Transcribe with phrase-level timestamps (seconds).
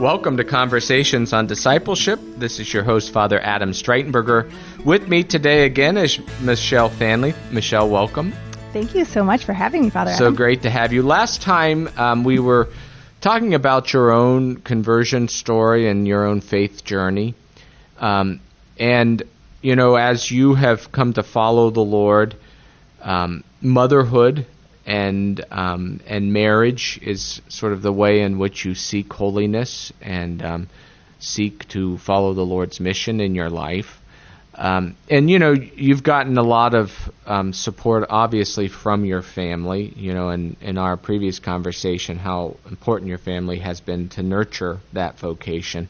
[0.00, 2.18] Welcome to Conversations on Discipleship.
[2.38, 4.50] This is your host, Father Adam Streitenberger.
[4.82, 7.34] With me today again is Michelle Faehnle.
[7.52, 8.32] Michelle, welcome.
[8.72, 10.36] Thank you so much for having me, Father So Adam.
[10.36, 11.02] great to have you.
[11.02, 12.70] Last time um, we were
[13.20, 17.34] talking about your own conversion story and your own faith journey.
[17.98, 18.40] Um,
[18.78, 19.22] and,
[19.60, 22.36] you know, as you have come to follow the Lord,
[23.02, 24.46] um, motherhood
[24.90, 30.42] and um, and marriage is sort of the way in which you seek holiness and
[30.42, 30.68] um,
[31.20, 34.00] seek to follow the Lord's mission in your life.
[34.56, 36.90] Um, and you know you've gotten a lot of
[37.24, 39.92] um, support, obviously, from your family.
[39.94, 44.80] You know, in in our previous conversation, how important your family has been to nurture
[44.92, 45.88] that vocation.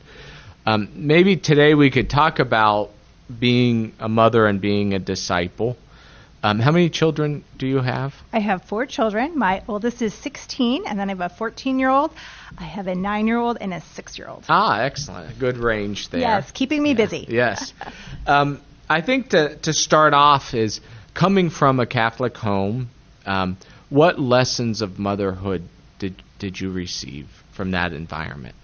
[0.66, 2.90] Um, maybe today we could talk about
[3.38, 5.78] being a mother and being a disciple.
[6.42, 8.14] Um, how many children do you have?
[8.32, 9.38] I have four children.
[9.38, 12.12] My oldest is 16, and then I have a 14 year old.
[12.56, 14.44] I have a nine year old and a six year old.
[14.48, 15.38] Ah, excellent.
[15.38, 16.20] Good range there.
[16.20, 17.26] Yes, keeping me busy.
[17.28, 17.72] Yes.
[18.26, 20.80] Um, I think to, to start off is
[21.14, 22.90] coming from a Catholic home,
[23.24, 23.56] um,
[23.88, 25.62] what lessons of motherhood
[25.98, 28.54] did, did you receive from that environment?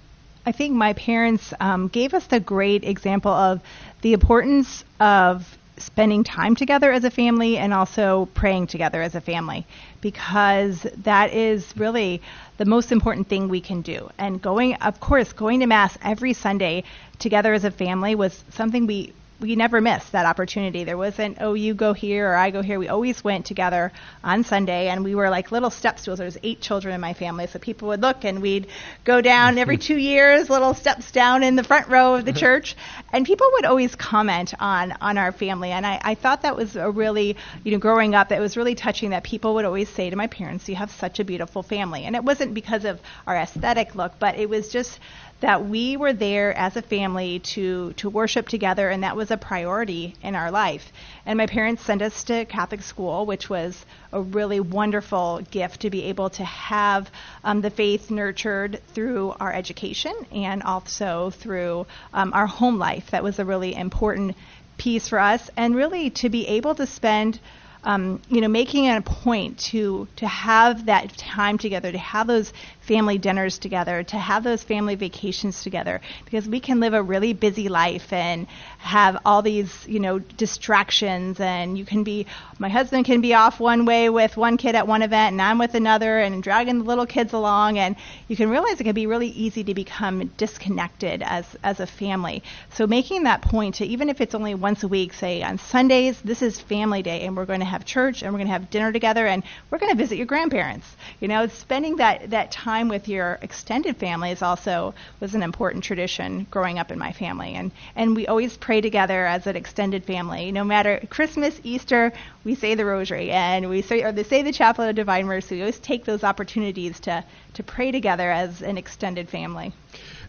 [0.45, 3.61] I think my parents um, gave us the great example of
[4.03, 5.43] the importance of
[5.79, 9.67] spending time together as a family and also praying together as a family
[10.01, 12.23] because that is really
[12.57, 14.09] the most important thing we can do.
[14.19, 16.85] And going, of course, going to Mass every Sunday
[17.19, 20.85] together as a family was something we we never missed that opportunity.
[20.85, 22.79] There wasn't, oh, you go here or I go here.
[22.79, 23.93] We always went together
[24.25, 26.19] on Sunday, and we were like little step stools.
[26.19, 28.69] There was eight children in my family, so people would look, and we'd
[29.05, 32.41] go down every two years, little steps down in the front row of the uh-huh.
[32.41, 32.77] church,
[33.13, 35.71] and people would always comment on on our family.
[35.71, 38.75] And I, I thought that was a really, you know, growing up, it was really
[38.75, 42.05] touching that people would always say to my parents, "You have such a beautiful family,"
[42.05, 44.99] and it wasn't because of our aesthetic look, but it was just
[45.41, 49.37] that we were there as a family to to worship together and that was a
[49.37, 50.93] priority in our life.
[51.25, 55.91] And my parents sent us to catholic school which was a really wonderful gift to
[55.91, 57.11] be able to have
[57.45, 63.11] um, the faith nurtured through our education and also through um, our home life.
[63.11, 64.37] That was a really important
[64.79, 65.51] piece for us.
[65.57, 67.39] And really to be able to spend
[67.87, 72.27] um, you know, making it a point to to have that time together, to have
[72.27, 77.03] those family dinners together, to have those family vacations together, because we can live a
[77.03, 78.49] really busy life and
[78.79, 81.39] have all these, you know, distractions.
[81.41, 82.27] And you can be,
[82.59, 85.59] my husband can be off one way with one kid at one event, and I'm
[85.59, 87.95] with another, and dragging the little kids along, and
[88.27, 92.43] you can realize it can be really easy to become disconnected as as a family.
[92.75, 96.21] So making that point to even if it's only once a week, say on Sundays,
[96.23, 98.71] this is family day, and we're going to have church, and we're going to have
[98.71, 100.87] dinner together, and we're going to visit your grandparents.
[101.21, 105.85] You know, spending that that time with your extended family is also was an important
[105.85, 110.05] tradition growing up in my family, and and we always pray together as an extended
[110.05, 110.53] family.
[110.53, 112.13] No matter Christmas, Easter,
[112.45, 115.57] we say the Rosary, and we say or they say the Chaplet of Divine Mercy.
[115.57, 119.73] We always take those opportunities to to pray together as an extended family.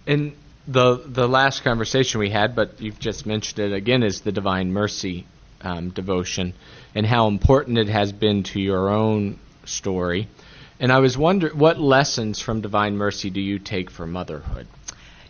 [0.06, 0.34] And
[0.68, 4.72] the the last conversation we had, but you've just mentioned it again, is the Divine
[4.72, 5.26] Mercy
[5.62, 6.54] um, devotion
[6.96, 10.28] and how important it has been to your own story.
[10.80, 14.68] And I was wondering, what lessons from Divine Mercy do you take for motherhood?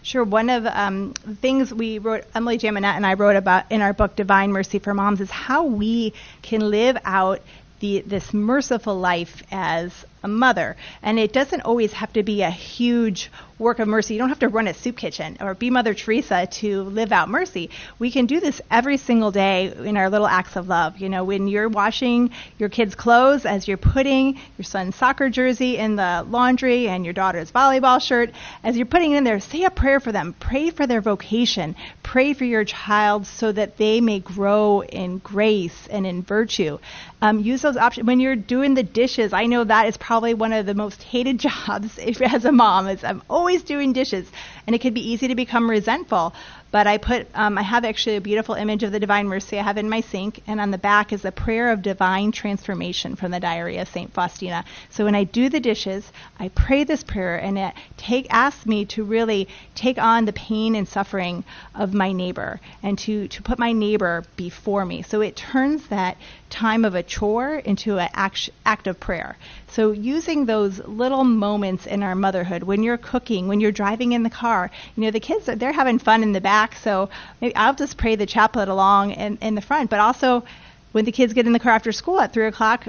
[0.04, 0.24] Sure.
[0.24, 3.94] One of um, the things we wrote, Emily Jaminet and I wrote about in our
[3.94, 7.42] book Divine Mercy for Moms, is how we can live out
[7.80, 9.92] the, this merciful life as
[10.24, 10.76] a mother.
[11.02, 14.14] And it doesn't always have to be a huge work of mercy.
[14.14, 17.28] You don't have to run a soup kitchen or be Mother Teresa to live out
[17.28, 17.70] mercy.
[17.98, 20.98] We can do this every single day in our little acts of love.
[21.00, 25.78] You know, when you're washing your kids' clothes, as you're putting your son's soccer jersey
[25.78, 28.32] in the laundry and your daughter's volleyball shirt,
[28.64, 30.36] as you're putting it in there, say a prayer for them.
[30.40, 31.76] Pray for their vocation.
[32.04, 36.78] Pray for your child so that they may grow in grace and in virtue.
[37.22, 38.06] Um, use those options.
[38.06, 41.38] When you're doing the dishes, I know that is probably one of the most hated
[41.48, 42.88] jobs as a mom.
[42.88, 44.32] Is I'm always doing dishes,
[44.66, 46.34] and it can be easy to become resentful.
[46.70, 49.64] But I put, um, I have actually a beautiful image of the Divine Mercy I
[49.64, 53.32] have in my sink, and on the back is a prayer of divine transformation from
[53.32, 54.66] the Diary of Saint Faustina.
[54.90, 58.86] So when I do the dishes, I pray this prayer, and it take asks me
[58.86, 61.44] to really take on the pain and suffering
[61.74, 65.02] of my neighbor, and to to put my neighbor before me.
[65.02, 66.18] So it turns that
[66.50, 69.38] time of a chore into an act, act of prayer.
[69.70, 74.24] So using those little moments in our motherhood, when you're cooking, when you're driving in
[74.24, 77.10] the car, you know the kids they're having fun in the back, so
[77.42, 79.90] maybe I'll just pray the chaplet along in, in the front.
[79.90, 80.44] But also,
[80.92, 82.88] when the kids get in the car after school at three o'clock,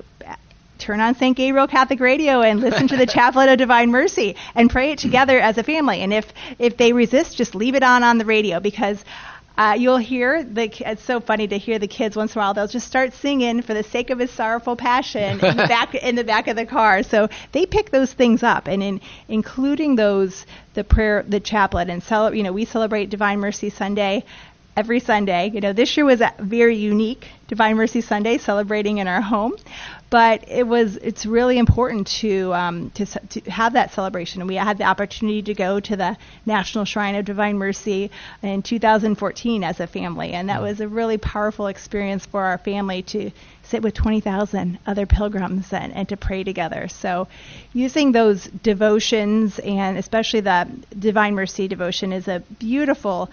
[0.78, 1.36] turn on St.
[1.36, 5.38] Gabriel Catholic Radio and listen to the Chaplet of Divine Mercy and pray it together
[5.38, 6.00] as a family.
[6.00, 9.04] And if if they resist, just leave it on on the radio because
[9.58, 10.70] uh, you'll hear the.
[10.88, 12.54] It's so funny to hear the kids once in a while.
[12.54, 16.14] They'll just start singing for the sake of His sorrowful passion in the back in
[16.14, 17.02] the back of the car.
[17.02, 22.02] So they pick those things up, and in including those, the prayer, the chaplet, and
[22.02, 24.24] cel- you know we celebrate Divine Mercy Sunday
[24.78, 25.50] every Sunday.
[25.52, 29.54] You know, this year was a very unique Divine Mercy Sunday, celebrating in our home,
[30.08, 34.40] but it was it's really important to um, to, to have that celebration.
[34.40, 36.16] And we had the opportunity to go to the
[36.46, 41.18] National Shrine of Divine Mercy in 2014 as a family, and that was a really
[41.18, 43.32] powerful experience for our family to
[43.64, 46.86] sit with 20,000 other pilgrims and, and to pray together.
[46.86, 47.26] So,
[47.72, 53.28] using those devotions and especially the Divine Mercy devotion is a beautiful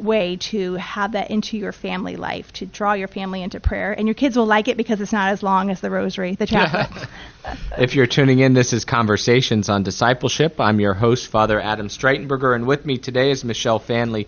[0.00, 3.92] way to have that into your family life, to draw your family into prayer.
[3.92, 6.46] And your kids will like it because it's not as long as the rosary, the
[6.46, 7.08] chaplet.
[7.78, 10.60] if you're tuning in, this is Conversations on Discipleship.
[10.60, 14.26] I'm your host, Father Adam Streitenberger, and with me today is Michelle Faehnle.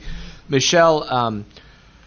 [0.48, 1.44] Michelle, um,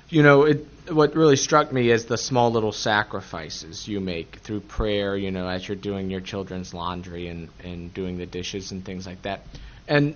[0.09, 4.61] you know, it, what really struck me is the small little sacrifices you make through
[4.61, 8.83] prayer, you know, as you're doing your children's laundry and, and doing the dishes and
[8.83, 9.41] things like that.
[9.87, 10.15] And,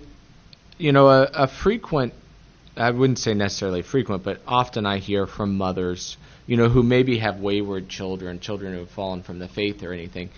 [0.78, 2.12] you know, a, a frequent
[2.76, 7.18] I wouldn't say necessarily frequent, but often I hear from mothers, you know, who maybe
[7.18, 10.28] have wayward children, children who have fallen from the faith or anything,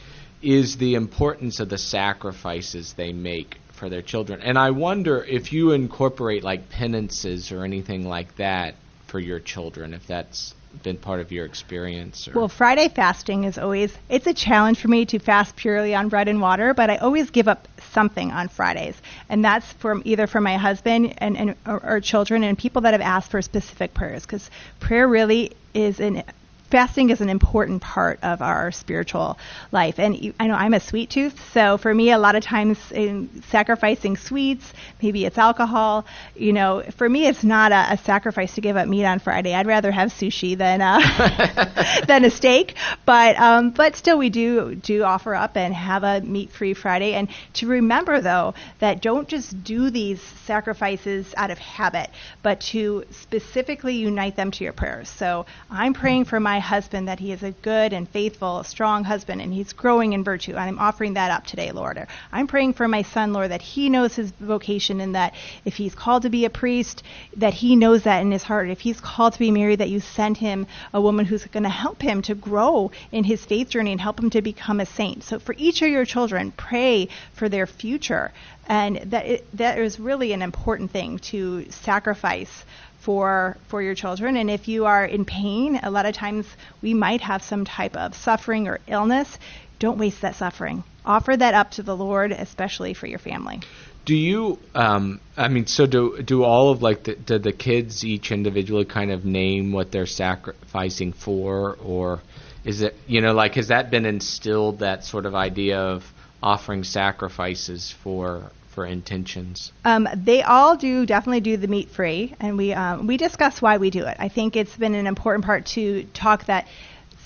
[0.40, 4.40] is the importance of the sacrifices they make for their children.
[4.40, 8.76] And I wonder if you incorporate like penances or anything like that
[9.08, 12.28] for your children, if that's been part of your experience?
[12.32, 16.28] Well, Friday fasting is always it's a challenge for me to fast purely on bread
[16.28, 20.40] and water, but I always give up something on Fridays, and that's from either for
[20.40, 24.22] my husband and, and or, or children and people that have asked for specific prayers
[24.22, 26.22] because prayer really is an
[26.70, 29.38] fasting is an important part of our spiritual
[29.72, 29.98] life.
[29.98, 33.42] And I know I'm a sweet tooth, so for me, a lot of times in
[33.44, 34.72] sacrificing sweets,
[35.02, 36.06] maybe it's alcohol.
[36.36, 39.54] You know, for me, it's not a, a sacrifice to give up meat on Friday.
[39.54, 42.74] I'd rather have sushi than uh, than a steak.
[43.06, 47.14] But um, but still, we do do offer up and have a meat-free Friday.
[47.14, 52.10] And to remember though that don't just do these sacrifices out of habit,
[52.42, 55.08] but to specifically unite them to your prayers.
[55.08, 59.04] So I'm praying for my my husband that he is a good and faithful, strong
[59.04, 60.56] husband, and he's growing in virtue.
[60.56, 62.04] I'm offering that up today, Lord.
[62.32, 65.34] I'm praying for my son, Lord, that he knows his vocation and that
[65.64, 67.04] if he's called to be a priest,
[67.36, 68.70] that he knows that in his heart.
[68.70, 71.68] If he's called to be married, that you send him a woman who's going to
[71.68, 75.22] help him to grow in his faith journey and help him to become a saint.
[75.22, 78.32] So for each of your children, pray for their future.
[78.66, 82.64] And that, it, that is really an important thing to sacrifice
[82.98, 84.36] for for your children.
[84.36, 86.46] And if you are in pain a lot of times
[86.82, 89.38] we might have some type of suffering or illness.
[89.78, 90.82] Don't waste that suffering.
[91.04, 93.60] Offer that up to the lord especially for your family.
[94.04, 98.04] Do you um, i mean so do do all of like the, do the kids
[98.04, 101.76] each individually kind of name what they're sacrificing for?
[101.84, 102.20] Or
[102.64, 106.12] is it you know like has that been instilled that sort of idea of
[106.42, 109.72] offering sacrifices for for intentions?
[109.84, 113.78] Um, they all do definitely do the meat free, and we um, we discuss why
[113.78, 114.16] we do it.
[114.20, 116.68] I think it's been an important part to talk that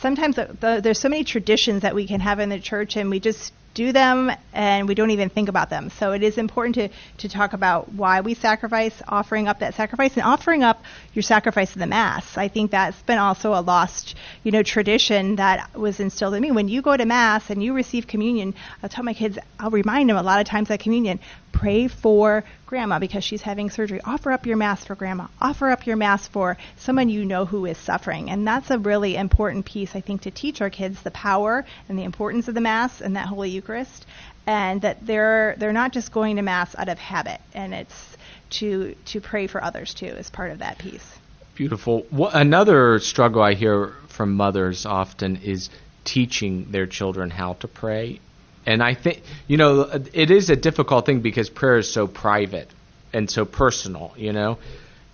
[0.01, 3.11] sometimes the, the, there's so many traditions that we can have in the church, and
[3.11, 5.91] we just do them and we don't even think about them.
[5.91, 6.89] So it is important to,
[7.19, 10.83] to talk about why we sacrifice, offering up that sacrifice, and offering up
[11.15, 12.37] your sacrifice in the Mass.
[12.37, 16.51] I think that's been also a lost, you know, tradition that was instilled in me.
[16.51, 20.11] When you go to Mass and you receive communion, I'll tell my kids, I'll remind
[20.11, 21.21] them a lot of times at communion,
[21.53, 24.01] pray for grandma because she's having surgery.
[24.03, 25.27] Offer up your mass for grandma.
[25.41, 28.31] Offer up your mass for someone you know who is suffering.
[28.31, 31.99] And that's a really important piece, I think, to teach our kids the power and
[31.99, 34.07] the importance of the mass and that Holy Eucharist.
[34.47, 38.17] And that they're they're not just going to mass out of habit, and it's
[38.51, 41.19] to to pray for others too as part of that piece.
[41.55, 42.05] Beautiful.
[42.11, 45.71] What, another struggle I hear from mothers often is
[46.05, 48.19] teaching their children how to pray
[48.67, 52.71] and I think, you know, it is a difficult thing because prayer is so private
[53.13, 54.59] and so personal, you know.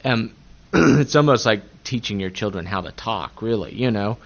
[0.05, 0.35] Um,
[0.73, 4.19] and it's almost like teaching your children how to talk, really, you know.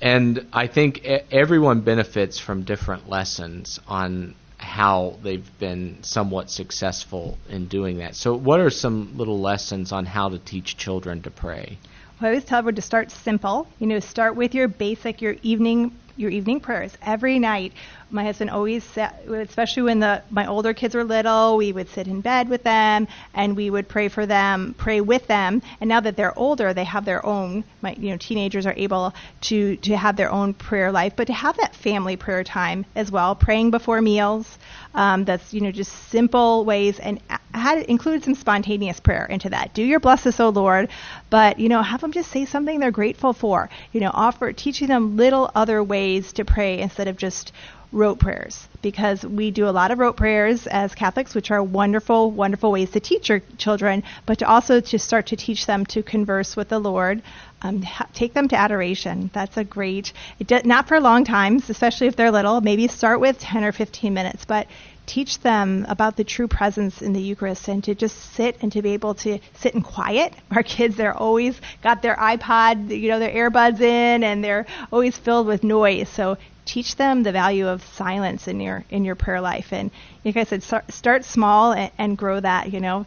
[0.00, 7.66] And I think everyone benefits from different lessons on how they've been somewhat successful in
[7.66, 8.14] doing that.
[8.14, 11.78] So, what are some little lessons on how to teach children to pray?
[12.20, 13.68] Well, I always tell everyone to start simple.
[13.78, 17.72] You know, start with your basic, your evening your evening prayers every night.
[18.10, 22.06] My husband always sat, especially when the my older kids were little, we would sit
[22.06, 25.62] in bed with them and we would pray for them, pray with them.
[25.80, 27.64] And now that they're older, they have their own.
[27.82, 31.32] My you know teenagers are able to to have their own prayer life, but to
[31.32, 34.58] have that family prayer time as well, praying before meals.
[34.94, 37.20] Um, that's you know just simple ways and
[37.52, 39.74] had include some spontaneous prayer into that.
[39.74, 40.88] Do your bless us, O Lord,
[41.30, 43.68] but you know have them just say something they're grateful for.
[43.92, 47.52] You know, offer teaching them little other ways to pray instead of just
[47.92, 52.30] rote prayers because we do a lot of rote prayers as Catholics, which are wonderful,
[52.30, 56.02] wonderful ways to teach your children, but to also to start to teach them to
[56.02, 57.22] converse with the Lord.
[57.60, 59.30] Um, ha- take them to adoration.
[59.32, 62.60] That's a great, it not for long times, especially if they're little.
[62.60, 64.68] Maybe start with 10 or 15 minutes, but
[65.08, 68.82] teach them about the true presence in the Eucharist and to just sit and to
[68.82, 70.34] be able to sit in quiet.
[70.52, 75.16] Our kids, they're always got their iPod, you know, their earbuds in, and they're always
[75.16, 76.08] filled with noise.
[76.08, 76.36] So
[76.66, 79.90] teach them the value of silence in your in your prayer life and
[80.22, 83.06] like i said start, small and, and, grow that you know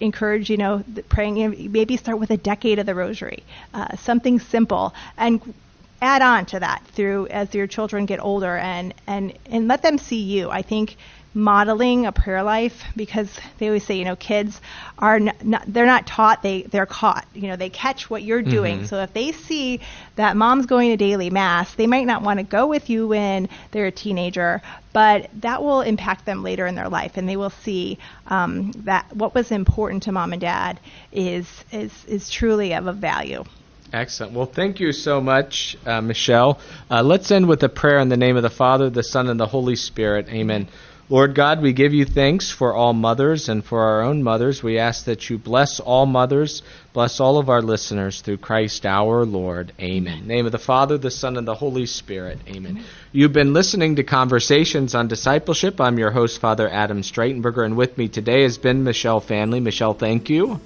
[0.00, 4.92] encourage you know praying maybe start with a decade of the rosary uh, something simple
[5.16, 5.54] and
[6.02, 9.96] add on to that through as your children get older and and and let them
[9.96, 10.96] see you i think
[11.38, 14.60] modeling a prayer life because they always say, you know, kids
[14.98, 17.26] are not, they're not taught, they they're caught.
[17.32, 18.78] You know, they catch what you're doing.
[18.78, 18.86] Mm-hmm.
[18.86, 19.80] So if they see
[20.16, 23.48] that mom's going to daily mass, they might not want to go with you when
[23.70, 24.60] they're a teenager,
[24.92, 29.14] but that will impact them later in their life, and they will see um, that
[29.14, 30.80] what was important to mom and dad
[31.12, 33.44] is is is truly of a value.
[33.92, 34.34] Excellent.
[34.34, 36.58] Well, thank you so much, uh, Michelle.
[36.90, 39.40] Uh, let's end with a prayer in the name of the Father, the Son, and
[39.40, 40.28] the Holy Spirit.
[40.28, 40.68] Amen.
[41.10, 44.62] Lord God, we give you thanks for all mothers and for our own mothers.
[44.62, 46.60] We ask that you bless all mothers,
[46.92, 49.72] bless all of our listeners through Christ our Lord.
[49.80, 50.26] Amen.
[50.26, 52.38] name of the Father, the Son, and the Holy Spirit.
[52.46, 52.72] Amen.
[52.72, 52.84] Amen.
[53.10, 55.80] You've been listening to Conversations on Discipleship.
[55.80, 59.62] I'm your host, Father Adam Streitenberger, and with me today has been Michelle Faehnle.
[59.62, 60.60] Michelle, thank you.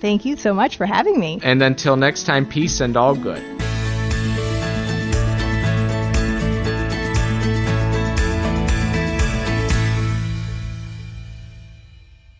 [0.00, 1.38] Thank you so much for having me.
[1.42, 3.61] And until next time, peace and all good.